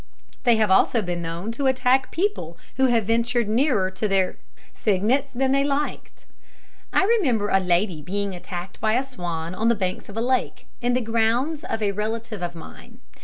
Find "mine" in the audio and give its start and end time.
12.55-12.97